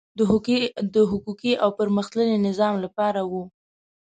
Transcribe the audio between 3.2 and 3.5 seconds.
وو.